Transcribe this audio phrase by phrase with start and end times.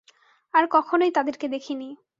[0.53, 1.89] আর কখনোই তাদেরকে দেখিনি।